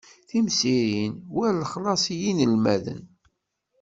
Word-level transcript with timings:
Timsirin 0.29 1.13
war 1.35 1.51
lexlaṣ 1.59 2.03
i 2.13 2.15
yinelmaden. 2.21 3.01